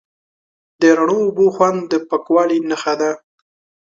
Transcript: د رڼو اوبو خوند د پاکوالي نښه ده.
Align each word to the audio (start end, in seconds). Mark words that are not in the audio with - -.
د 0.81 0.83
رڼو 0.97 1.17
اوبو 1.25 1.45
خوند 1.55 1.79
د 1.91 1.93
پاکوالي 2.09 2.57
نښه 2.69 2.93
ده. 3.01 3.11